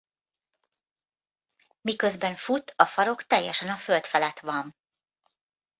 Miközben 1.81 2.35
fut 2.35 2.73
a 2.75 2.85
farok 2.85 3.23
teljesen 3.23 3.69
a 3.69 3.75
föld 3.75 4.05
felett 4.05 4.39
van. 4.39 4.75